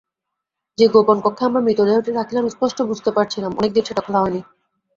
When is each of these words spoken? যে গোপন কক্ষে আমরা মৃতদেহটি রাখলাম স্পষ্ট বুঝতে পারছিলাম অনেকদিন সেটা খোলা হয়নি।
যে 0.77 0.85
গোপন 0.87 1.17
কক্ষে 1.21 1.43
আমরা 1.45 1.61
মৃতদেহটি 1.61 2.11
রাখলাম 2.11 2.45
স্পষ্ট 2.49 2.77
বুঝতে 2.89 3.09
পারছিলাম 3.11 3.51
অনেকদিন 3.59 3.83
সেটা 3.85 4.01
খোলা 4.05 4.19
হয়নি। 4.21 4.41